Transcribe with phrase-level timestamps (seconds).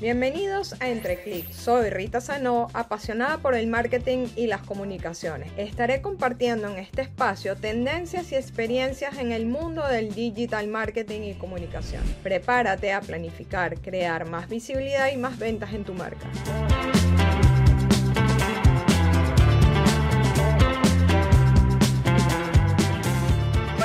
[0.00, 1.54] Bienvenidos a Entre Clics.
[1.54, 5.52] Soy Rita Sanó, apasionada por el marketing y las comunicaciones.
[5.58, 11.34] Estaré compartiendo en este espacio tendencias y experiencias en el mundo del digital marketing y
[11.34, 12.02] comunicación.
[12.22, 16.26] Prepárate a planificar, crear más visibilidad y más ventas en tu marca.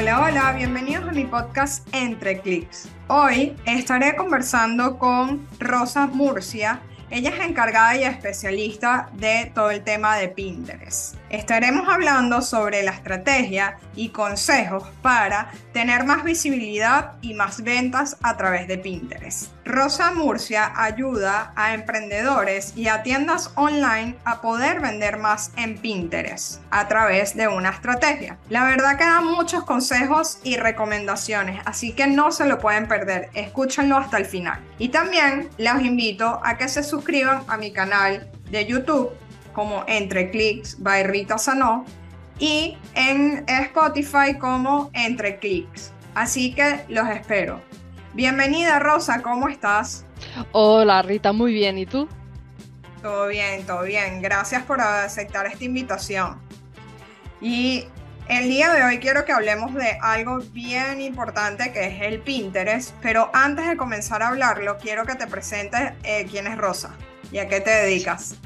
[0.06, 2.88] Hola, hola, bienvenidos a mi podcast Entre Clics.
[3.08, 6.80] Hoy estaré conversando con Rosa Murcia.
[7.10, 11.16] Ella es encargada y especialista de todo el tema de Pinterest.
[11.31, 18.38] Estaremos hablando sobre la estrategia y consejos para tener más visibilidad y más ventas a
[18.38, 19.55] través de Pinterest.
[19.66, 26.62] Rosa Murcia ayuda a emprendedores y a tiendas online a poder vender más en Pinterest
[26.70, 28.38] a través de una estrategia.
[28.50, 33.32] La verdad que da muchos consejos y recomendaciones, así que no se lo pueden perder.
[33.34, 34.59] Escúchenlo hasta el final.
[34.78, 39.14] Y también les invito a que se suscriban a mi canal de YouTube
[39.54, 41.86] como Entre Clics by Rita Sanó
[42.38, 45.92] y en Spotify como Entre Clics.
[46.14, 47.61] Así que los espero.
[48.16, 50.05] Bienvenida Rosa, ¿cómo estás?
[50.53, 52.08] Hola Rita, muy bien, ¿y tú?
[53.02, 54.21] Todo bien, todo bien.
[54.21, 56.39] Gracias por aceptar esta invitación.
[57.41, 57.83] Y
[58.30, 62.95] el día de hoy quiero que hablemos de algo bien importante que es el Pinterest,
[63.02, 66.95] pero antes de comenzar a hablarlo, quiero que te presentes eh, quién es Rosa
[67.33, 68.38] y a qué te dedicas.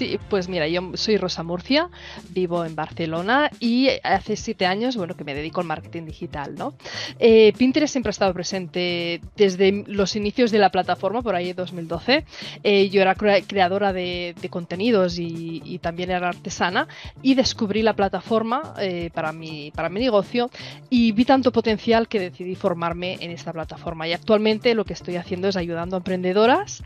[0.00, 1.90] Sí, pues mira, yo soy Rosa Murcia,
[2.30, 6.72] vivo en Barcelona y hace siete años, bueno, que me dedico al marketing digital, ¿no?
[7.18, 11.56] Eh, Pinterest siempre ha estado presente desde los inicios de la plataforma, por ahí en
[11.56, 12.24] 2012.
[12.62, 16.88] Eh, yo era creadora de, contenidos y, también era artesana
[17.20, 20.50] y descubrí la plataforma eh, para, mi, para mi negocio
[20.88, 24.08] y vi tanto potencial que decidí formarme en esta plataforma.
[24.08, 26.82] Y actualmente lo que estoy haciendo es ayudando a emprendedoras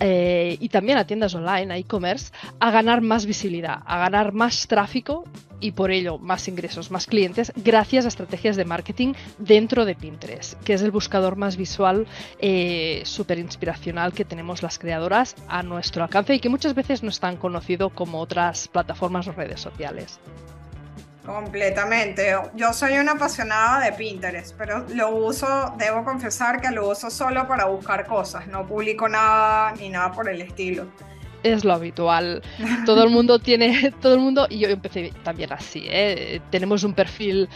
[0.00, 4.66] eh, y también a tiendas online, a e-commerce, a ganar más visibilidad, a ganar más
[4.66, 5.24] tráfico
[5.60, 10.62] y por ello más ingresos, más clientes, gracias a estrategias de marketing dentro de Pinterest,
[10.62, 12.06] que es el buscador más visual,
[12.38, 17.08] eh, súper inspiracional que tenemos las creadoras a nuestro alcance y que muchas veces no
[17.08, 20.20] es tan conocido como otras plataformas o redes sociales.
[21.26, 22.36] Completamente.
[22.54, 27.48] Yo soy una apasionada de Pinterest, pero lo uso, debo confesar que lo uso solo
[27.48, 30.86] para buscar cosas, no publico nada ni nada por el estilo
[31.52, 32.42] es lo habitual.
[32.84, 36.40] Todo el mundo tiene, todo el mundo, y yo empecé también así, ¿eh?
[36.50, 37.48] tenemos un perfil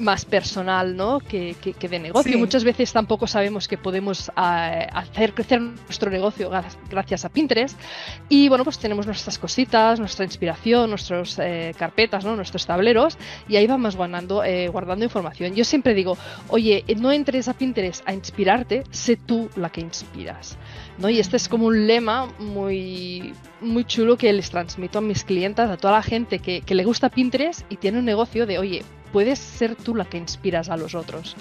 [0.00, 1.20] más personal ¿no?
[1.20, 2.36] que, que, de negocio.
[2.36, 6.50] Muchas veces tampoco sabemos que podemos eh, hacer crecer nuestro negocio
[6.90, 7.78] gracias a Pinterest.
[8.28, 12.34] Y bueno, pues tenemos nuestras cositas, nuestra inspiración, nuestras eh, carpetas, ¿no?
[12.34, 13.16] nuestros tableros,
[13.48, 15.54] y ahí vamos guardando, guardando información.
[15.54, 16.18] Yo siempre digo,
[16.48, 20.58] oye, no entres a Pinterest a inspirarte, sé tú la que inspiras.
[20.98, 21.08] ¿No?
[21.08, 25.68] Y este es como un lema muy, muy chulo que les transmito a mis clientes,
[25.68, 29.38] a toda la gente que, le gusta Pinterest y tiene un negocio de, oye, puedes
[29.38, 31.36] ser tú la que inspiras a los otros.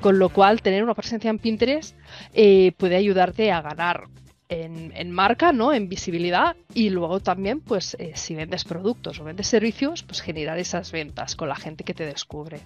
[0.00, 1.96] Con lo cual, tener una presencia en Pinterest
[2.32, 4.04] eh, puede ayudarte a ganar
[4.48, 5.72] en, marca, ¿no?
[5.72, 10.58] En visibilidad y luego también, pues, eh, si vendes productos o vendes servicios, pues generar
[10.58, 12.60] esas ventas con la gente que te descubre.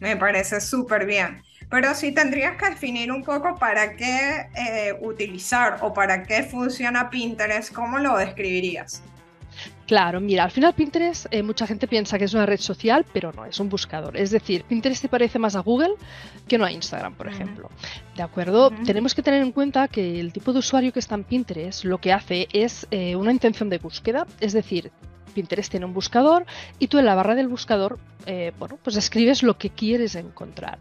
[0.00, 1.42] Me parece súper bien.
[1.70, 7.10] Pero sí tendrías que definir un poco para qué eh, utilizar o para qué funciona
[7.10, 9.02] Pinterest, ¿cómo lo describirías?
[9.86, 13.32] Claro, mira, al final Pinterest eh, mucha gente piensa que es una red social, pero
[13.32, 14.18] no, es un buscador.
[14.18, 15.94] Es decir, Pinterest se parece más a Google
[16.46, 17.70] que no a Instagram, por ejemplo.
[18.14, 18.70] ¿De acuerdo?
[18.84, 21.98] Tenemos que tener en cuenta que el tipo de usuario que está en Pinterest lo
[21.98, 24.92] que hace es eh, una intención de búsqueda, es decir,
[25.28, 26.46] Pinterest tiene un buscador
[26.78, 30.78] y tú en la barra del buscador, eh, bueno, pues escribes lo que quieres encontrar.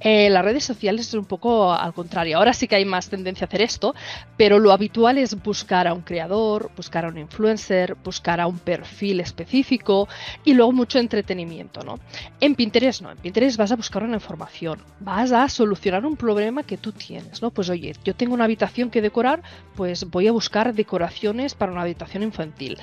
[0.00, 2.38] Eh, las redes sociales es un poco al contrario.
[2.38, 3.94] Ahora sí que hay más tendencia a hacer esto,
[4.36, 8.58] pero lo habitual es buscar a un creador, buscar a un influencer, buscar a un
[8.58, 10.08] perfil específico
[10.44, 11.98] y luego mucho entretenimiento, ¿no?
[12.40, 16.62] En Pinterest no, en Pinterest vas a buscar una información, vas a solucionar un problema
[16.62, 17.50] que tú tienes, ¿no?
[17.50, 19.42] Pues oye, yo tengo una habitación que decorar,
[19.76, 22.78] pues voy a buscar decoraciones para una habitación infantil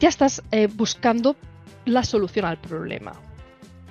[0.00, 1.36] ya estás eh, buscando
[1.84, 3.12] la solución al problema.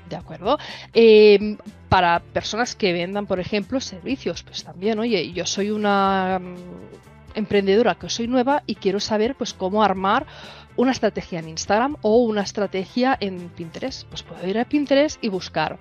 [0.09, 0.59] ¿De acuerdo?
[0.93, 1.57] Em,
[1.89, 6.55] para personas que vendan, por ejemplo, servicios, pues también, oye, yo soy una mm,
[7.33, 10.27] emprendedora que soy nueva y quiero saber pues cómo armar
[10.75, 14.07] una estrategia en Instagram o una estrategia en Pinterest.
[14.07, 15.79] Pues puedo ir a Pinterest y buscar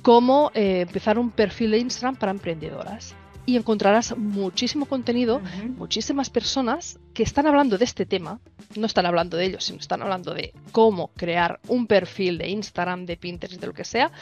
[0.00, 3.14] cómo eh, empezar un perfil de Instagram para emprendedoras
[3.48, 5.40] y encontrarás muchísimo contenido,
[5.78, 8.40] muchísimas personas que están hablando de este tema,
[8.76, 13.06] no están hablando de ellos, sino están hablando de cómo crear un perfil de Instagram,
[13.06, 14.12] de Pinterest, de lo que sea,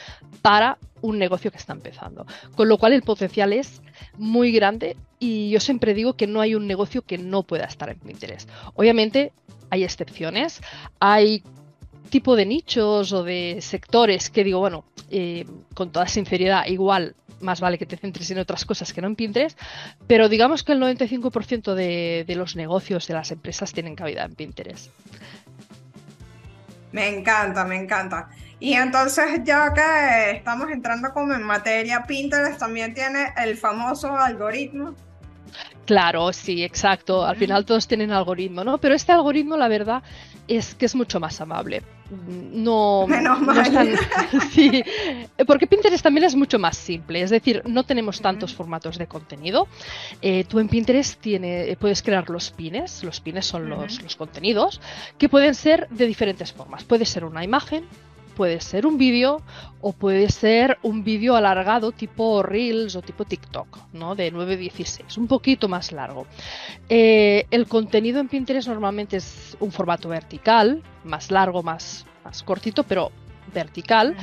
[0.42, 2.24] para un negocio que está empezando.
[2.54, 3.82] Con lo cual el potencial es
[4.16, 7.90] muy grande y yo siempre digo que no hay un negocio que no pueda estar
[7.90, 8.48] en Pinterest.
[8.74, 9.32] Obviamente
[9.70, 10.60] hay excepciones,
[11.00, 11.42] hay
[12.10, 17.60] tipo de nichos o de sectores que digo, bueno, eh, con toda sinceridad, igual más
[17.60, 19.58] vale que te centres en otras cosas que no en Pinterest,
[20.06, 24.34] pero digamos que el 95% de, de los negocios de las empresas tienen cabida en
[24.34, 24.90] Pinterest.
[26.92, 28.28] Me encanta, me encanta.
[28.58, 34.94] Y entonces ya que estamos entrando como en materia, Pinterest también tiene el famoso algoritmo.
[35.84, 37.24] Claro, sí, exacto.
[37.24, 38.78] Al final todos tienen algoritmo, ¿no?
[38.78, 40.02] Pero este algoritmo, la verdad,
[40.48, 41.82] es que es mucho más amable.
[42.52, 43.98] No, Menos mal.
[44.52, 44.84] sí,
[45.46, 47.22] porque Pinterest también es mucho más simple.
[47.22, 49.68] Es decir, no tenemos tantos formatos de contenido.
[50.22, 53.02] Eh, tú en Pinterest tiene, puedes crear los pines.
[53.02, 54.80] Los pines son los, los contenidos
[55.18, 56.84] que pueden ser de diferentes formas.
[56.84, 57.84] Puede ser una imagen,
[58.36, 59.42] puede ser un vídeo
[59.80, 64.14] o puede ser un vídeo alargado tipo Reels o tipo TikTok, ¿no?
[64.14, 66.26] De 9.16, un poquito más largo.
[66.88, 72.84] Eh, el contenido en Pinterest normalmente es un formato vertical, más largo, más, más cortito,
[72.84, 73.10] pero
[73.52, 74.16] vertical,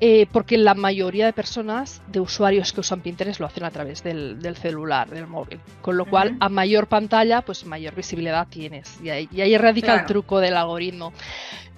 [0.00, 4.02] eh, porque la mayoría de personas, de usuarios que usan Pinterest, lo hacen a través
[4.02, 5.60] del, celular, del móvil.
[5.82, 8.98] Con lo cual, a mayor pantalla, pues mayor visibilidad tienes.
[9.02, 11.12] Y ahí, y ahí radica el truco del algoritmo.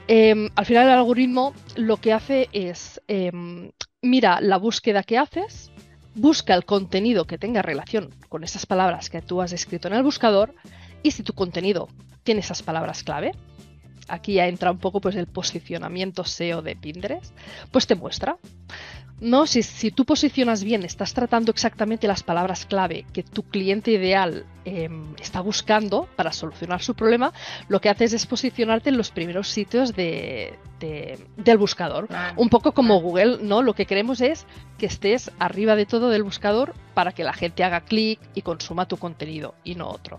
[0.09, 3.71] Em, al final el algoritmo lo que hace es, em,
[4.03, 5.71] mira la búsqueda que haces,
[6.15, 10.03] busca el contenido que tenga relación con esas palabras que tú has escrito en el
[10.03, 10.55] buscador
[11.03, 11.89] y si tu contenido
[12.23, 13.33] tiene esas palabras clave,
[14.09, 17.37] aquí ya entra un poco pues el posicionamiento SEO de Pinterest,
[17.71, 18.37] pues te muestra.
[19.21, 23.91] No, si, si tú posicionas bien, estás tratando exactamente las palabras clave que tu cliente
[23.91, 27.33] ideal em, está buscando para solucionar su problema,
[27.69, 32.09] lo que haces es posicionarte en los primeros sitios de, del buscador.
[32.37, 33.61] Un poco como Google, ¿no?
[33.61, 34.47] Lo que queremos es
[34.79, 38.89] que estés arriba de todo del buscador para que la gente haga clic y consuma
[38.89, 40.19] tu contenido y no otro.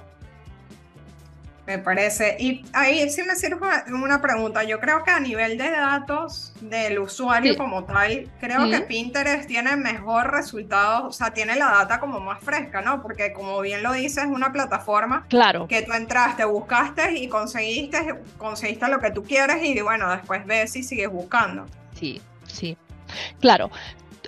[1.71, 2.35] Me parece.
[2.37, 3.57] Y ahí sí me sirve
[3.93, 4.65] una pregunta.
[4.65, 9.77] Yo creo que a nivel de datos del usuario como tal, creo que Pinterest tiene
[9.77, 13.01] mejor resultado, o sea, tiene la data como más fresca, ¿no?
[13.01, 15.65] Porque como bien lo dices, es una plataforma claro.
[15.69, 20.73] que tú entraste, buscaste y conseguiste, conseguiste lo que tú quieres y bueno, después ves
[20.73, 21.67] si sigues buscando.
[21.93, 22.77] Sí, sí.
[23.39, 23.71] Claro,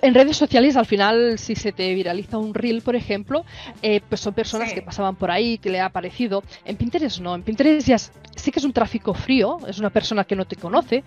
[0.04, 3.44] en redes sociales al final si se te viraliza un reel, por ejemplo,
[3.80, 6.42] eh, pues son personas que pasaban por ahí, que le ha aparecido.
[6.66, 10.24] En Pinterest no, en Pinterest ya sí que es un tráfico frío, es una persona
[10.24, 11.04] que no te conoce,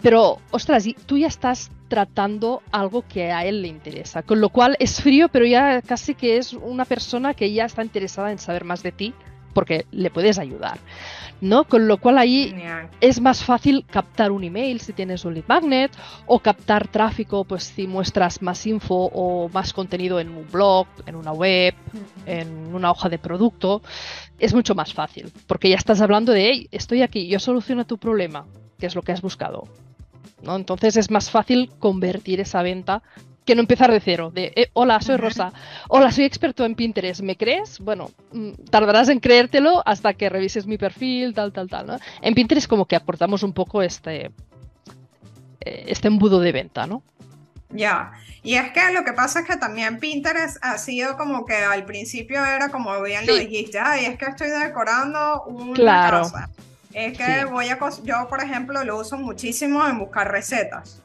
[0.00, 4.76] pero ostras, tú ya estás tratando algo que a él le interesa, con lo cual
[4.78, 8.64] es frío, pero ya casi que es una persona que ya está interesada en saber
[8.64, 9.14] más de ti
[9.52, 10.78] porque le puedes ayudar.
[11.40, 11.64] ¿No?
[11.64, 12.54] Con lo cual ahí
[13.00, 15.92] es más fácil captar un email si tienes un lead magnet
[16.26, 21.16] o captar tráfico pues si muestras más info o más contenido en un blog, en
[21.16, 21.74] una web,
[22.26, 23.82] en una hoja de producto.
[24.38, 27.98] Es mucho más fácil porque ya estás hablando de, hey, estoy aquí, yo soluciono tu
[27.98, 28.46] problema,
[28.78, 29.68] que es lo que has buscado.
[30.42, 30.56] ¿no?
[30.56, 33.02] Entonces es más fácil convertir esa venta
[33.48, 35.54] que no empezar de cero, de eh, hola, soy Rosa,
[35.88, 37.78] hola, soy experto en Pinterest, ¿me crees?
[37.78, 41.86] Bueno, mm, tardarás en creértelo hasta que revises mi perfil, tal, tal, tal.
[41.86, 41.96] ¿no?
[42.20, 44.26] En Pinterest como que aportamos un poco este,
[45.62, 47.02] eh, este embudo de venta, ¿no?
[47.70, 48.12] Ya,
[48.42, 51.86] y es que lo que pasa es que también Pinterest ha sido como que al
[51.86, 56.22] principio era como bien lo dijiste, ay, es que estoy decorando una claro.
[56.24, 56.50] casa.
[56.92, 61.02] Es que voy a, yo por ejemplo lo uso muchísimo en buscar recetas.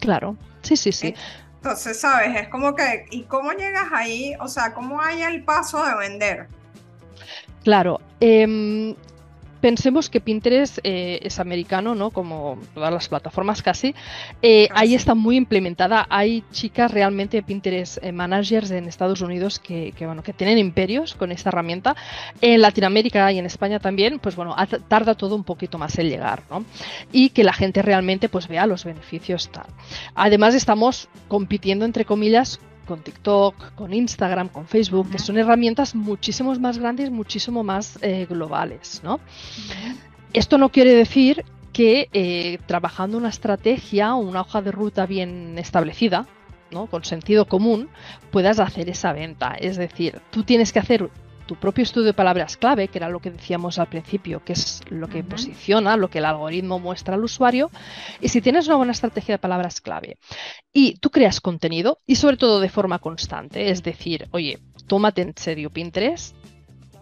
[0.00, 1.14] Claro, sí, sí, sí.
[1.64, 2.38] Entonces, ¿sabes?
[2.38, 4.34] Es como que, ¿y cómo llegas ahí?
[4.38, 6.46] O sea, ¿cómo hay el paso de vender?
[7.62, 8.94] Claro, eh,
[9.64, 12.10] pensemos que Pinterest eh, es americano, ¿no?
[12.10, 13.94] Como todas las plataformas casi.
[14.42, 16.06] Eh, ahí está muy implementada.
[16.10, 21.32] Hay chicas realmente Pinterest eh, managers en Estados Unidos que, bueno, que tienen imperios con
[21.32, 21.96] esta herramienta.
[22.42, 24.54] En Latinoamérica y en España también, pues bueno,
[24.86, 26.62] tarda todo un poquito más en llegar, ¿no?
[27.10, 29.64] Y que la gente realmente pues vea los beneficios tal.
[30.14, 36.54] Además estamos compitiendo entre comillas con TikTok, con Instagram, con Facebook, que son herramientas muchísimo
[36.56, 39.00] más grandes, muchísimo más eh, globales.
[39.02, 39.20] ¿no?
[40.32, 45.58] Esto no quiere decir que eh, trabajando una estrategia o una hoja de ruta bien
[45.58, 46.26] establecida,
[46.70, 46.86] ¿no?
[46.86, 47.88] con sentido común,
[48.30, 49.54] puedas hacer esa venta.
[49.58, 51.10] Es decir, tú tienes que hacer
[51.46, 54.80] tu propio estudio de palabras clave, que era lo que decíamos al principio, que es
[54.88, 57.70] lo que posiciona, lo que el algoritmo muestra al usuario,
[58.20, 60.18] y si tienes una buena estrategia de palabras clave.
[60.72, 65.34] Y tú creas contenido, y sobre todo de forma constante, es decir, oye, tómate en
[65.36, 66.36] serio Pinterest,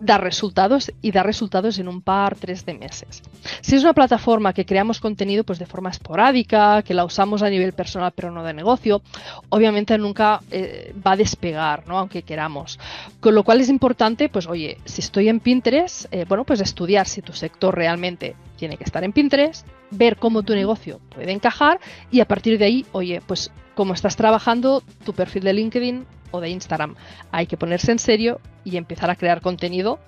[0.03, 3.23] dar resultados y dar resultados en un par, tres de meses.
[3.61, 7.49] Si es una plataforma que creamos contenido pues de forma esporádica, que la usamos a
[7.49, 9.01] nivel personal pero no de negocio,
[9.49, 11.99] obviamente nunca eh, va a despegar, ¿no?
[11.99, 12.81] Aunque queramos.
[13.21, 17.07] Con lo cual es importante, pues oye, si estoy en Pinterest, eh, bueno, pues estudiar
[17.07, 21.79] si tu sector realmente tiene que estar en Pinterest, ver cómo tu negocio puede encajar
[22.11, 26.41] y a partir de ahí, oye, pues cómo estás trabajando tu perfil de LinkedIn o
[26.41, 26.97] de Instagram.
[27.31, 30.01] Hay que ponerse en serio y empezar a crear contenido.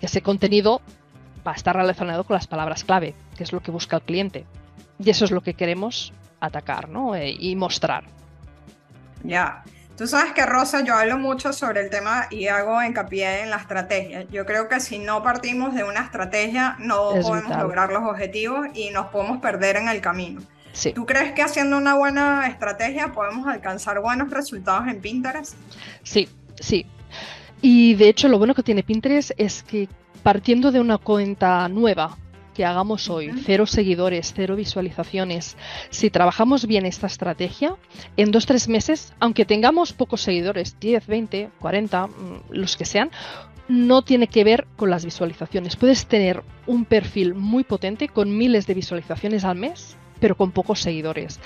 [0.00, 0.80] Ese contenido
[1.46, 4.46] va a estar relacionado con las palabras clave, que es lo que busca el cliente.
[4.98, 7.14] Y eso es lo que queremos atacar ¿no?
[7.14, 8.04] Eh, y mostrar.
[9.24, 9.62] Ya.
[9.96, 13.56] Tú sabes que Rosa, yo hablo mucho sobre el tema y hago hincapié en la
[13.56, 14.22] estrategia.
[14.30, 18.90] Yo creo que si no partimos de una estrategia, no podemos lograr los objetivos y
[18.90, 20.40] nos podemos perder en el camino.
[20.94, 25.54] ¿Tú crees que haciendo una buena estrategia podemos alcanzar buenos resultados en Pinterest?
[26.02, 26.28] Sí,
[26.60, 26.86] sí.
[27.60, 29.88] Y de hecho lo bueno que tiene Pinterest es que
[30.22, 32.16] partiendo de una cuenta nueva
[32.54, 35.56] que hagamos hoy, cero seguidores, cero visualizaciones,
[35.90, 37.76] si trabajamos bien esta estrategia,
[38.16, 42.08] en dos, tres meses, aunque tengamos pocos seguidores, 10, 20, 40,
[42.50, 43.12] los que sean,
[43.68, 45.76] no tiene que ver con las visualizaciones.
[45.76, 50.80] Puedes tener un perfil muy potente con miles de visualizaciones al mes pero con pocos
[50.80, 51.40] seguidores.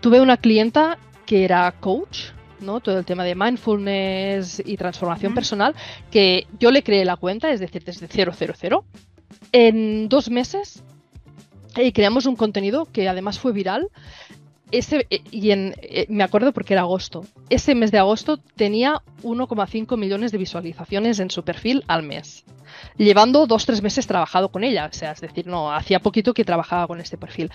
[0.00, 2.80] Tuve una clienta que era coach, ¿no?
[2.80, 5.74] Todo el tema de mindfulness y transformación personal,
[6.10, 8.84] que yo le creé la cuenta, es decir, desde 000.
[9.52, 10.82] En dos meses
[11.82, 13.88] y creamos un contenido que además fue viral.
[14.76, 17.24] Ese, eh, y en, eh, me acuerdo porque era agosto.
[17.48, 22.44] Ese mes de agosto tenía 1,5 millones de visualizaciones en su perfil al mes
[22.96, 24.88] llevando dos, tres meses trabajado con ella.
[24.90, 27.50] O sea, es decir, no, hacía poquito que trabajaba con este perfil.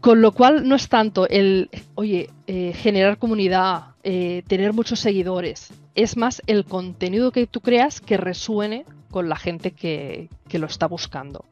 [0.00, 5.72] Con lo cual no es tanto el, oye, eh, generar comunidad, eh, tener muchos seguidores.
[5.94, 10.86] Es más el contenido que tú creas que resuene con la gente que, lo está
[10.86, 11.44] buscando.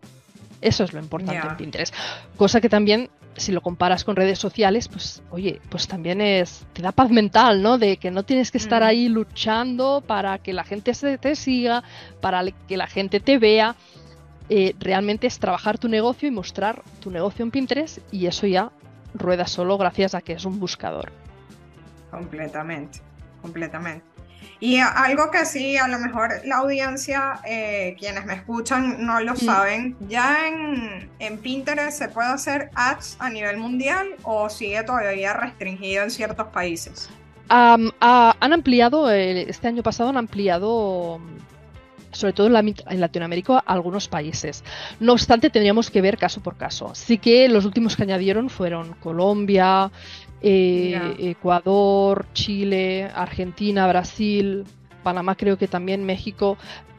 [0.60, 1.94] Eso es lo importante en Pinterest.
[2.36, 3.08] Cosa que también
[3.40, 7.62] si lo comparas con redes sociales, pues oye, pues también es, te da paz mental,
[7.62, 7.78] ¿no?
[7.78, 8.86] De que no tienes que estar mm.
[8.86, 11.82] ahí luchando para que la gente se te siga,
[12.20, 13.74] para que la gente te vea.
[14.48, 18.72] Eh, realmente es trabajar tu negocio y mostrar tu negocio en Pinterest y eso ya
[19.14, 21.12] rueda solo gracias a que es un buscador.
[22.10, 23.00] Completamente,
[23.40, 24.04] completamente.
[24.60, 29.32] Y algo que sí, a lo mejor la audiencia, eh, quienes me escuchan no lo
[29.32, 29.36] mm.
[29.36, 35.32] saben, ¿ya en, en, Pinterest se puede hacer ads a nivel mundial o sigue todavía
[35.32, 37.08] restringido en ciertos países?
[37.50, 41.20] han ampliado, este año pasado han ampliado
[42.12, 44.64] sobre todo en, en, Latinoamérica, algunos países.
[44.98, 46.92] No obstante, tendríamos que ver caso por caso.
[46.94, 49.90] Sí que los últimos que añadieron fueron Colombia,
[50.42, 54.64] eh, Ecuador, Chile, Argentina, Brasil,
[55.02, 56.56] Panamá creo que también, México.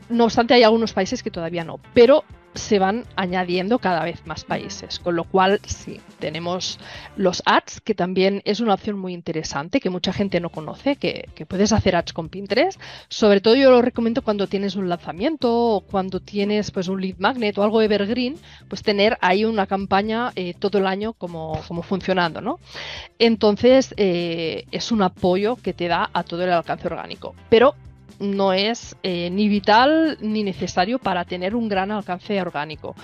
[0.10, 4.44] No obstante, hay algunos países que todavía no, pero se van añadiendo cada vez más
[4.44, 6.80] países, con lo cual sí, tenemos
[7.16, 11.30] los ads, que también es una opción muy interesante, que mucha gente no conoce, que,
[11.48, 12.80] puedes hacer ads con Pinterest.
[13.10, 17.16] Sobre todo yo lo recomiendo cuando tienes un lanzamiento o cuando tienes pues un lead
[17.18, 18.36] magnet o algo evergreen,
[18.68, 22.60] pues tener ahí una campaña eh, todo el año como, como funcionando, ¿no?
[23.18, 27.36] Entonces eh, es un apoyo que te da a todo el alcance orgánico.
[27.50, 27.76] Pero
[28.22, 32.96] no es eh, ni vital ni necesario para tener un gran alcance orgánico.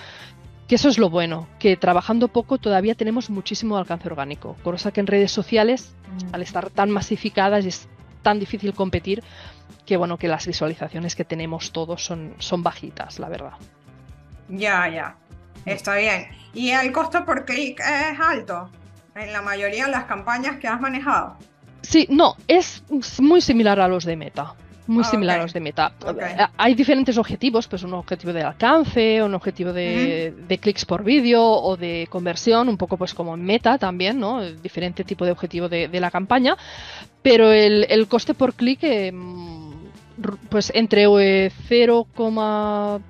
[0.66, 5.00] Que eso es lo bueno, que trabajando poco todavía tenemos muchísimo alcance orgánico, cosa que
[5.00, 6.34] en redes sociales, mm.
[6.34, 7.88] al estar tan masificadas, es
[8.22, 9.22] tan difícil competir
[9.86, 13.52] que bueno, que las visualizaciones que tenemos todos son, son bajitas, la verdad.
[14.48, 15.16] Ya, ya.
[15.64, 16.28] Está bien.
[16.52, 18.70] ¿Y el costo por clic es alto
[19.14, 21.36] en la mayoría de las campañas que has manejado?
[21.80, 22.82] Sí, no, es
[23.20, 24.54] muy similar a los de Meta
[24.88, 25.92] muy oh, similar a los de Meta.
[26.00, 31.42] Eh, hay diferentes objetivos, pues un objetivo de alcance, un objetivo de, clics por vídeo
[31.44, 34.42] o de conversión, un poco pues como en Meta también, ¿no?
[34.42, 36.56] Diferente tipo de objetivo de, de la campaña,
[37.22, 39.12] pero el, el coste por clic, eh,
[40.48, 43.00] pues entre 0,3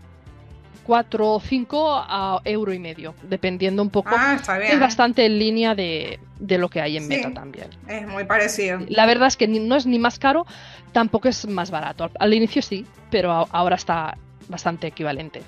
[0.88, 4.08] 4, 5 a euro y medio, dependiendo un poco.
[4.16, 4.72] Ah, está bien.
[4.72, 7.68] Es bastante en línea de, de lo que hay en Meta también.
[7.86, 8.78] Es muy parecido.
[8.88, 10.46] La verdad es que no es ni más caro,
[10.92, 12.10] tampoco es más barato.
[12.18, 14.16] Al, inicio sí, pero ahora está
[14.48, 15.42] bastante equivalente.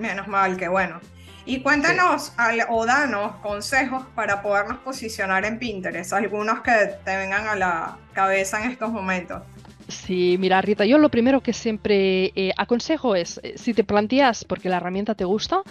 [0.00, 0.98] Menos mal que bueno.
[1.46, 2.32] Y cuéntanos
[2.68, 8.60] o danos consejos para podernos posicionar en Pinterest, algunos que te vengan a la cabeza
[8.60, 9.40] en estos momentos.
[9.88, 14.44] Sí, mira, Rita, yo lo primero que siempre eh, aconsejo es, eh, si te planteas
[14.44, 15.62] porque la herramienta te gusta,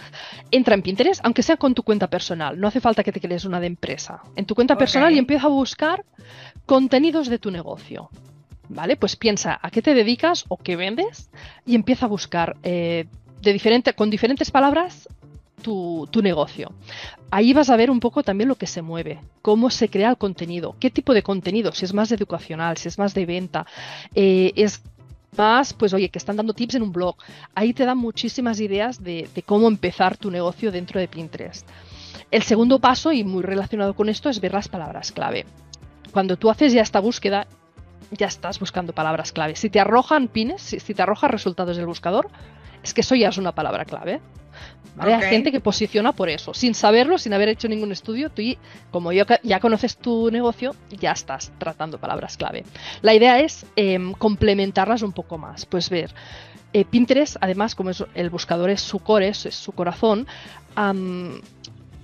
[0.50, 2.58] entra en Pinterest, aunque sea con tu cuenta personal.
[2.58, 4.22] No hace falta que te crees una de empresa.
[4.34, 6.04] En tu cuenta personal y empieza a buscar
[6.66, 8.10] contenidos de tu negocio.
[8.70, 8.96] ¿Vale?
[8.96, 11.30] Pues piensa a qué te dedicas o qué vendes
[11.64, 13.06] y empieza a buscar eh,
[13.40, 15.08] de con diferentes palabras
[15.58, 16.72] tu, negocio.
[17.30, 20.16] Ahí vas a ver un poco también lo que se mueve, cómo se crea el
[20.16, 23.66] contenido, qué tipo de contenido, si es más educacional, si es más de venta,
[24.14, 24.82] eh, es
[25.36, 27.16] más, pues oye, que están dando tips en un blog.
[27.54, 31.68] Ahí te dan muchísimas ideas de, cómo empezar tu negocio dentro de Pinterest.
[32.30, 35.46] El segundo paso, y muy relacionado con esto, es ver las palabras clave.
[36.12, 37.46] Cuando tú haces ya esta búsqueda,
[38.10, 39.54] ya estás buscando palabras clave.
[39.54, 42.28] Si te arrojan pines, si, si te arrojan resultados del buscador,
[42.82, 44.20] es que eso ya es una palabra clave.
[44.98, 48.42] Hay gente que posiciona por eso, sin saberlo, sin haber hecho ningún estudio, tú
[48.90, 52.64] como ya conoces tu negocio, ya estás tratando palabras clave.
[53.02, 56.12] La idea es em, complementarlas un poco más, pues ver.
[56.72, 60.26] Eh, Pinterest, además, como es, el buscador es su core, es, su corazón,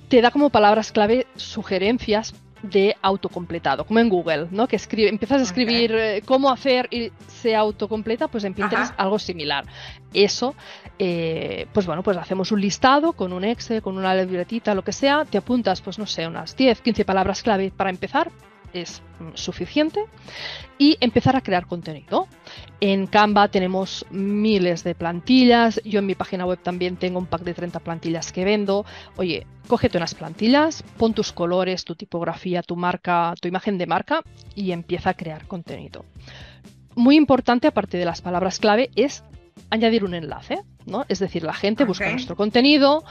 [0.09, 2.35] te da como palabras clave sugerencias
[2.71, 4.67] de autocompletado, como en Google, ¿no?
[4.67, 9.19] Que escribe, empiezas a escribir eh, cómo hacer y se autocompleta, pues en Pinterest algo
[9.19, 9.67] similar.
[10.13, 10.55] Eso,
[10.99, 14.93] eh, pues bueno, pues hacemos un listado con un Excel, con una libretita, lo que
[14.93, 18.31] sea, te apuntas, pues no sé, unas 10, 15 palabras clave para empezar,
[18.75, 19.03] es
[19.35, 20.05] suficiente
[20.77, 22.29] y empezar a crear contenido.
[22.81, 27.43] En Canva tenemos miles de plantillas, yo en mi página web también tengo un pack
[27.43, 28.85] de 30 plantillas que vendo.
[29.17, 34.23] Oye, cógete unas plantillas, pon tus colores, tu tipografía, tu marca, tu imagen de marca
[34.55, 36.05] y empieza a crear contenido.
[36.97, 39.25] Muy importante, aparte de las palabras clave, es
[39.71, 41.07] añadir un enlace, ¿no?
[41.09, 43.05] Es decir, la gente busca nuestro contenido,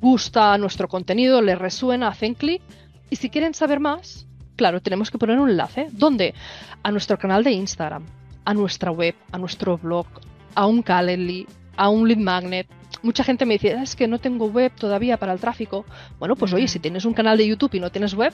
[0.00, 2.62] gusta nuestro contenido, le resuena, hacen clic
[3.10, 5.88] y si quieren saber más, claro, tenemos que poner un enlace.
[5.92, 6.34] ¿Dónde?
[6.82, 8.04] A nuestro canal de Instagram,
[8.44, 10.06] a nuestra web, a nuestro blog,
[10.54, 11.46] a un Calendly,
[11.76, 12.66] a un lead magnet.
[13.02, 15.84] Mucha gente me dice, ah, es que no tengo web todavía para el tráfico.
[16.18, 18.32] Bueno, pues oye, si tienes un canal de YouTube y no tienes web,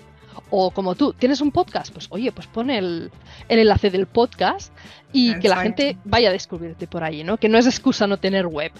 [0.50, 3.10] o como tú, tienes un podcast, pues oye, pues pon el,
[3.48, 4.72] enlace del podcast
[5.12, 7.36] y que la gente vaya a descubrirte por ahí, ¿no?
[7.36, 8.72] Que no es excusa no tener web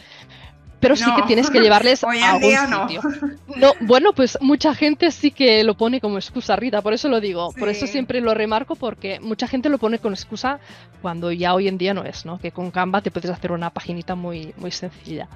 [0.80, 3.02] pero sí que tienes que llevarles a algún sitio.
[3.56, 3.72] No.
[3.80, 7.52] bueno, pues mucha gente sí que lo pone como excusa, Rita, por eso lo digo,
[7.58, 10.60] por eso siempre lo remarco, porque mucha gente lo pone con excusa
[11.02, 12.38] cuando ya hoy en día no es, ¿no?
[12.38, 15.28] Que con Canva te puedes hacer una paginita muy, muy sencilla.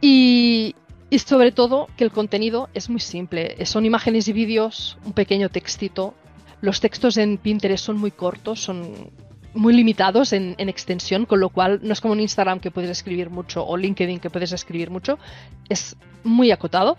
[0.00, 0.74] Y,
[1.10, 5.48] y sobre todo que el contenido es muy simple, son imágenes y vídeos, un pequeño
[5.48, 6.14] textito.
[6.60, 9.10] Los textos en Pinterest son muy cortos, son
[9.54, 13.30] muy limitados en, extensión, con lo cual no es como en Instagram que puedes escribir
[13.30, 15.18] mucho o LinkedIn que puedes escribir mucho,
[15.68, 16.96] es muy acotado,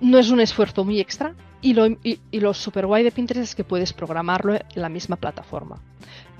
[0.00, 3.54] no es un esfuerzo muy extra y lo, y, lo super guay de Pinterest es
[3.54, 5.80] que puedes programarlo en la misma plataforma.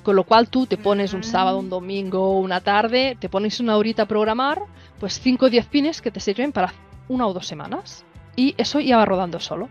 [0.02, 3.76] Con lo cual tú te pones un sábado, un domingo, una tarde, te pones una
[3.76, 4.62] horita a programar,
[5.00, 6.72] pues 5 o 10 pines que te sirven para
[7.08, 8.04] una o dos semanas.
[8.36, 9.68] Y eso ya va rodando solo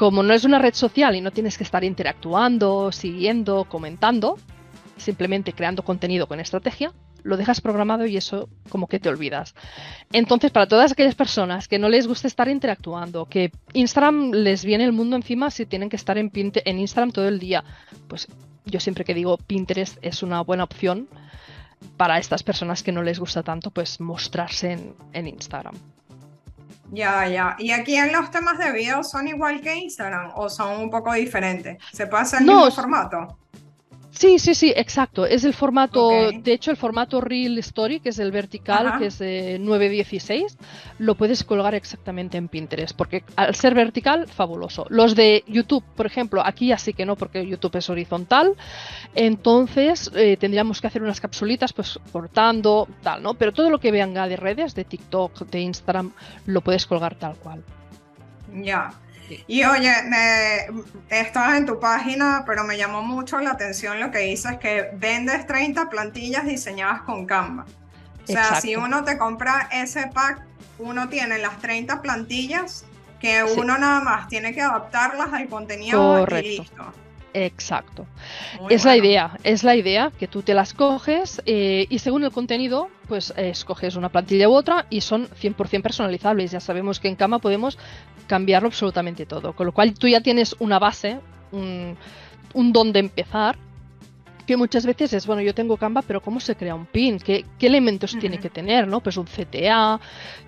[0.00, 4.38] como no es una red social y no tienes que estar interactuando, siguiendo, comentando,
[4.96, 9.54] simplemente creando contenido con estrategia, lo dejas programado y eso como que te olvidas.
[10.10, 14.84] Entonces, para todas aquellas personas que no les gusta estar interactuando, que Instagram les viene
[14.84, 17.62] el mundo encima si tienen que estar en, en Instagram todo el día,
[18.08, 18.26] pues
[18.64, 21.08] yo siempre que digo Pinterest es una buena opción
[21.98, 25.74] para estas personas que no les gusta tanto, pues mostrarse en Instagram.
[26.92, 27.56] Ya, ya.
[27.58, 31.12] ¿Y aquí en los temas de video son igual que Instagram o son un poco
[31.12, 31.78] diferentes?
[31.92, 33.39] ¿Se puede hacer el mismo formato?
[34.20, 35.24] Sí, sí, sí, exacto.
[35.24, 39.18] Es el formato, de hecho, el formato Real Story, que es el vertical, que es
[39.18, 40.58] de 916,
[40.98, 44.84] lo puedes colgar exactamente en Pinterest, porque al ser vertical, fabuloso.
[44.90, 48.56] Los de YouTube, por ejemplo, aquí así que no, porque YouTube es horizontal,
[49.14, 53.32] entonces eh, tendríamos que hacer unas capsulitas, pues cortando, tal, ¿no?
[53.32, 56.12] Pero todo lo que venga de redes, de TikTok, de Instagram,
[56.44, 57.64] lo puedes colgar tal cual.
[58.52, 58.92] Ya.
[59.46, 59.92] Y oye,
[61.08, 65.46] estaba en tu página, pero me llamó mucho la atención lo que dices, que vendes
[65.46, 67.66] 30 plantillas diseñadas con Canva.
[68.24, 70.42] O sea, si uno te compra ese pack,
[70.78, 72.84] uno tiene las 30 plantillas
[73.20, 76.92] que uno nada más tiene que adaptarlas al contenido y listo.
[77.34, 78.06] Exacto.
[78.68, 82.30] es la idea, es la idea que tú te las coges eh, y según el
[82.30, 86.50] contenido, pues escoges una plantilla u otra y son 100% personalizables.
[86.50, 87.78] Ya sabemos que en Cama podemos
[88.26, 91.20] cambiarlo absolutamente todo, con lo cual tú ya tienes una base,
[91.52, 91.96] un,
[92.54, 93.56] un don de empezar
[94.50, 97.20] que muchas veces es, bueno, yo tengo Canva, pero ¿cómo se crea un pin?
[97.20, 98.88] ¿Qué, elementos tiene que tener?
[98.88, 99.00] ¿no?
[99.00, 100.00] Pues un CTA,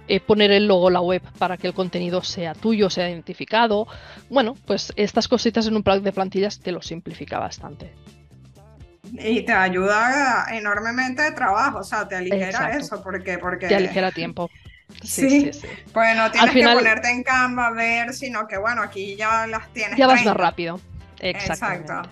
[0.08, 3.86] eh, poner el logo la web para que el contenido sea tuyo, sea identificado.
[4.28, 7.94] Bueno, pues estas cositas en un plan de plantillas te lo simplifica bastante.
[9.12, 13.68] y te ayuda enormemente de trabajo, o sea, te aligera eso, porque, porque...
[13.68, 14.50] Te aligera tiempo.
[15.04, 15.60] Sí, sí,
[15.92, 19.72] Pues no tienes que ponerte en Canva a ver, sino que bueno, aquí ya las
[19.72, 19.96] tienes.
[19.96, 20.80] Ya vas más rápido.
[21.20, 22.02] Exacto.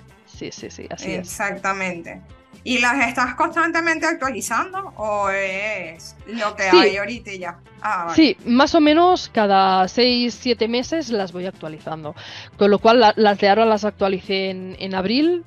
[0.40, 1.18] Sí, sí, sí, así es.
[1.18, 2.22] Exactamente.
[2.64, 7.59] ¿Y las estás constantemente actualizando o es lo que hay ahorita y ya?
[7.83, 12.14] Ah, sí, más o menos cada 6, 7 meses las voy actualizando.
[12.57, 15.44] Con lo cual las de ahora las actualicé en, en abril,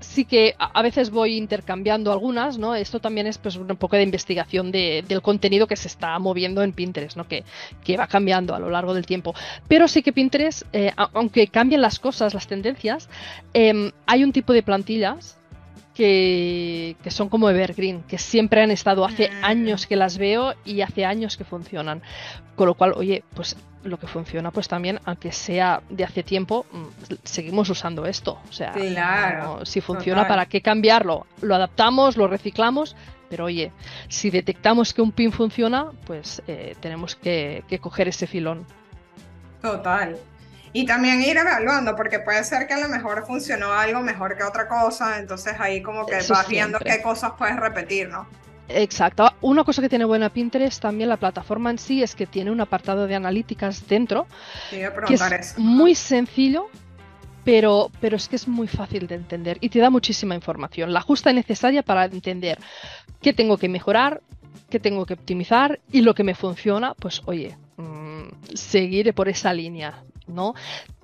[0.00, 2.74] sí que a veces voy intercambiando algunas, ¿no?
[2.74, 6.72] Esto también es pues un poco de investigación del contenido que se está moviendo en
[6.72, 7.26] Pinterest, ¿no?
[7.26, 7.44] Que,
[7.84, 9.34] que va cambiando a lo largo del tiempo.
[9.68, 13.08] Pero sí que Pinterest, eh, aunque cambien las cosas, las tendencias,
[13.52, 15.38] em, hay un tipo de plantillas
[15.94, 19.44] que, que, son como Evergreen, que siempre han estado hace mm.
[19.44, 22.02] años que las veo y hace años que funcionan.
[22.54, 23.56] Con lo cual, oye, pues
[23.86, 28.38] lo que funciona, pues también, aunque sea de hace tiempo, mm, seguimos usando esto.
[28.48, 28.74] O sea,
[29.64, 31.26] si funciona, ¿para qué cambiarlo?
[31.40, 32.96] Lo adaptamos, lo reciclamos,
[33.28, 33.72] pero oye,
[34.08, 38.66] si detectamos que un pin funciona, pues eh, tenemos que, que coger ese filón.
[39.62, 40.16] Total.
[40.72, 44.44] Y también ir evaluando, porque puede ser que a lo mejor funcionó algo mejor que
[44.44, 48.26] otra cosa, entonces ahí como que vas viendo qué cosas puedes repetir, ¿no?
[48.68, 49.30] Exacto.
[49.40, 52.60] Una cosa que tiene buena Pinterest también la plataforma en sí es que tiene un
[52.60, 54.26] apartado de analíticas dentro
[54.70, 56.66] que es muy sencillo,
[57.44, 61.00] pero, pero es que es muy fácil de entender y te da muchísima información, la
[61.00, 62.58] justa y necesaria para entender
[63.22, 64.20] qué tengo que mejorar,
[64.68, 69.52] qué tengo que optimizar y lo que me funciona, pues oye, mm, seguir por esa
[69.52, 70.02] línea.
[70.26, 70.54] ¿no?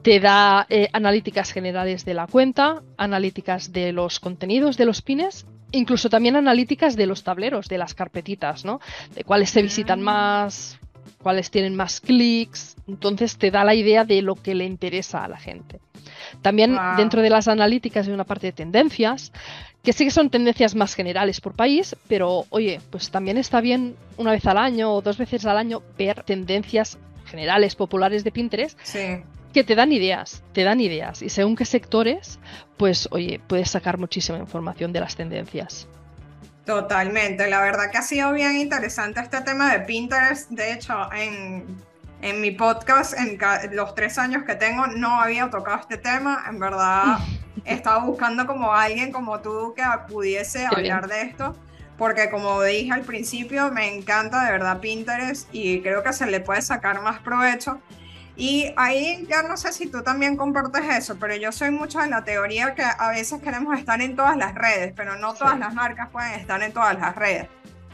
[0.03, 5.47] Te da eh, analíticas generales de la cuenta, analíticas de los contenidos de los pines,
[5.73, 8.81] incluso también analíticas de los tableros, de las carpetitas, ¿no?
[9.15, 10.05] De cuáles se visitan mm.
[10.05, 10.79] más,
[11.23, 12.77] cuáles tienen más clics.
[12.87, 15.81] Entonces te da la idea de lo que le interesa a la gente.
[16.41, 19.33] También dentro de las analíticas hay una parte de tendencias,
[19.83, 23.97] que sí que son tendencias más generales por país, pero oye, pues también está bien
[24.17, 28.79] una vez al año o dos veces al año ver tendencias generales populares de Pinterest
[29.53, 32.39] que te dan ideas, te dan ideas y según qué sectores,
[32.77, 35.87] pues oye, puedes sacar muchísima información de las tendencias.
[36.65, 40.49] Totalmente, la verdad que ha sido bien interesante este tema de Pinterest.
[40.51, 41.65] De hecho, en,
[42.21, 43.39] en mi podcast, en
[43.73, 46.45] los tres años que tengo, no había tocado este tema.
[46.49, 47.19] En verdad,
[47.65, 51.57] estaba buscando como alguien como tú que pudiese hablar de esto
[52.03, 56.41] porque como dije al principio, me encanta de verdad Pinterest y creo que se le
[56.41, 57.81] puede sacar más provecho.
[58.35, 62.09] Y ahí ya no sé si tú también compartes eso, pero yo soy mucho de
[62.09, 65.75] la teoría que a veces queremos estar en todas las redes, pero no todas las
[65.75, 67.49] marcas pueden estar en todas las redes.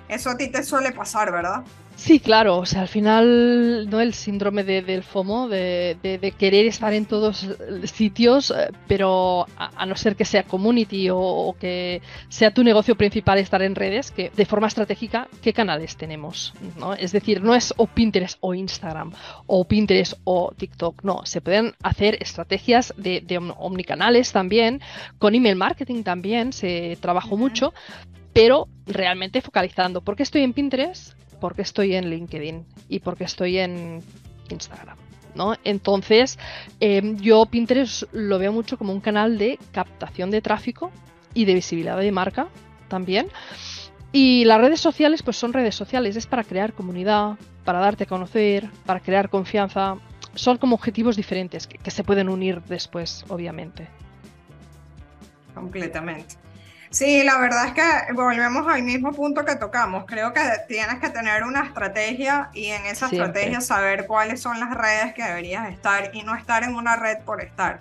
[0.09, 1.65] Eso a ti te suele pasar, ¿verdad?
[1.99, 4.01] Sí, claro, o sea, al final, ¿no?
[4.01, 7.45] El síndrome del FOMO, de, querer estar en todos
[7.93, 13.39] sitios, eh, pero a, no ser que sea community o, que sea tu negocio principal
[13.39, 16.55] estar en redes, que de forma estratégica, ¿qué canales tenemos?
[16.79, 16.95] ¿no?
[16.95, 19.13] Es decir, no es o Pinterest o Instagram,
[19.47, 24.81] o Pinterest o TikTok, no, se pueden hacer estrategias de, omnicanales también,
[25.19, 27.75] con email marketing también se trabajó mucho,
[28.33, 30.01] pero realmente focalizando.
[30.01, 31.19] ¿Por qué estoy en Pinterest?
[31.41, 34.03] Porque estoy en LinkedIn y porque estoy en
[34.51, 34.97] Instagram.
[35.35, 35.55] ¿no?
[35.65, 36.39] Entonces,
[36.81, 40.91] em, yo Pinterest lo veo mucho como un canal de captación de tráfico
[41.35, 42.49] y de visibilidad de marca
[42.89, 43.29] también.
[44.11, 48.07] Y las redes sociales, pues son redes sociales, es para crear comunidad, para darte a
[48.07, 49.97] conocer, para crear confianza.
[50.35, 53.89] Son como objetivos diferentes que se pueden unir después, obviamente.
[55.55, 56.48] Completamente.
[56.91, 60.05] Sí, la verdad es que volvemos al mismo punto que tocamos.
[60.07, 64.75] Creo que tienes que tener una estrategia y en esa estrategia saber cuáles son las
[64.75, 67.81] redes que deberías estar y no estar en una red por estar.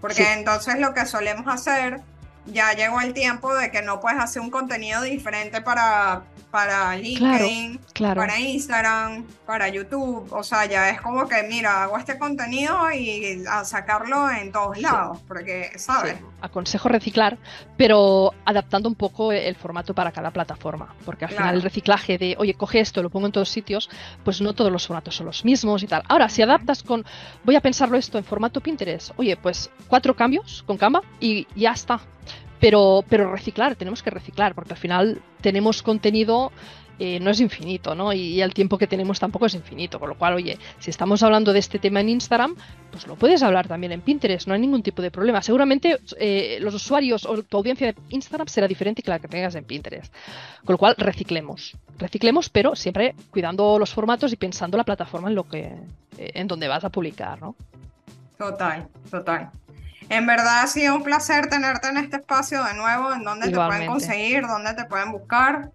[0.00, 2.00] Porque entonces lo que solemos hacer,
[2.46, 7.80] ya llegó el tiempo de que no puedes hacer un contenido diferente para para LinkedIn,
[7.98, 10.30] para Instagram, para YouTube.
[10.30, 14.78] O sea, ya es como que, mira, hago este contenido y a sacarlo en todos
[14.78, 16.16] lados, porque, ¿sabes?
[16.42, 17.38] Aconsejo reciclar,
[17.78, 22.36] pero adaptando un poco el formato para cada plataforma, porque al final el reciclaje de,
[22.38, 23.88] oye, coge esto, lo pongo en todos sitios,
[24.22, 26.02] pues no todos los formatos son los mismos y tal.
[26.06, 27.02] Ahora, si adaptas con,
[27.44, 31.72] voy a pensarlo esto en formato Pinterest, oye, pues cuatro cambios con Canva y ya
[31.72, 31.98] está
[32.62, 36.52] pero, pero reciclar, tenemos que reciclar, porque al final tenemos contenido,
[37.00, 38.12] eh, no es infinito, ¿no?
[38.12, 41.52] Y, el tiempo que tenemos tampoco es infinito, con lo cual, oye, si estamos hablando
[41.52, 42.54] de este tema en Instagram,
[42.92, 45.42] pues lo puedes hablar también en Pinterest, no hay ningún tipo de problema.
[45.42, 49.56] Seguramente eh, los usuarios o tu audiencia de Instagram será diferente que la que tengas
[49.56, 50.14] en Pinterest.
[50.64, 51.76] Con lo cual, reciclemos.
[51.98, 55.62] Reciclemos, pero siempre cuidando los formatos y pensando la plataforma en lo que,
[56.16, 57.56] eh, en donde vas a publicar, ¿no?
[58.38, 59.50] Total, total.
[60.12, 63.56] En verdad ha sido un placer tenerte en este espacio de nuevo, en donde te
[63.56, 65.70] pueden conseguir, dónde te pueden buscar.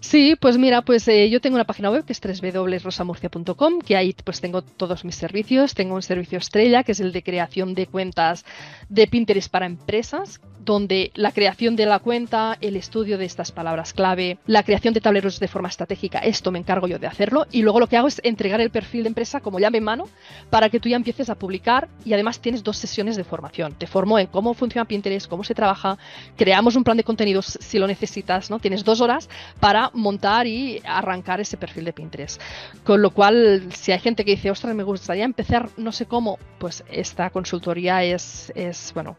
[0.00, 4.14] Sí, pues mira, pues eh, yo tengo una página web que es www.rosamurcia.com, que ahí
[4.22, 5.72] pues tengo todos mis servicios.
[5.72, 8.44] Tengo un servicio estrella, que es el de creación de cuentas
[8.90, 10.40] de Pinterest para empresas,
[10.70, 15.00] donde la creación de la cuenta, el estudio de estas palabras clave, la creación de
[15.00, 17.46] tableros de forma estratégica, esto me encargo yo de hacerlo.
[17.50, 20.08] Y luego lo que hago es entregar el perfil de empresa como llave en mano
[20.48, 23.74] para que tú ya empieces a publicar y además tienes dos sesiones de formación.
[23.74, 25.98] Te formo en cómo funciona Pinterest, cómo se trabaja,
[26.36, 28.60] creamos un plan de contenidos si lo necesitas, ¿no?
[28.60, 29.28] Tienes dos horas
[29.58, 32.40] para montar y arrancar ese perfil de Pinterest.
[32.84, 36.38] Con lo cual, si hay gente que dice, ostras, me gustaría empezar, no sé cómo,
[36.60, 39.16] pues esta consultoría es, es bueno,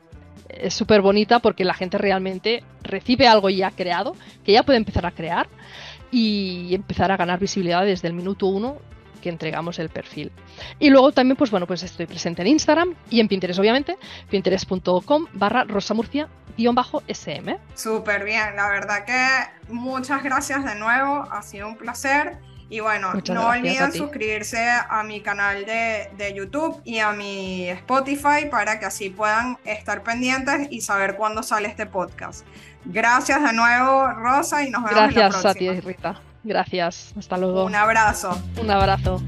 [0.54, 5.06] es súper bonita porque la gente realmente recibe algo ya creado, que ya puede empezar
[5.06, 5.48] a crear
[6.12, 8.78] y empezar a ganar visibilidad desde el minuto uno
[9.22, 10.32] que entregamos el perfil.
[10.80, 13.98] Y luego también, pues bueno, pues estoy presente en Instagram y en Pinterest, obviamente,
[14.30, 16.28] pinterest.com barra rosamurcia
[16.74, 17.58] bajo SM.
[17.76, 22.38] Súper bien, la verdad que muchas gracias de nuevo, ha sido un placer.
[22.72, 28.46] Y bueno, no olviden suscribirse a mi canal de, de, YouTube y a mi Spotify
[28.50, 32.46] para que así puedan estar pendientes y saber cuándo sale este podcast.
[32.86, 35.72] Gracias de nuevo, Rosa, y nos vemos Gracias en la próxima.
[35.72, 36.22] a ti, Rita.
[36.46, 37.14] Gracias.
[37.18, 37.66] Hasta luego.
[37.66, 38.42] Un abrazo.
[38.58, 39.22] Un abrazo.